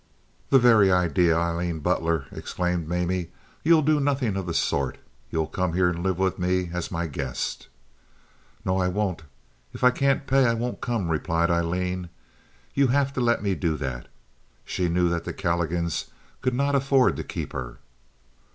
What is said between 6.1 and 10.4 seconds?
with me as my guest." "No, I won't! If I can't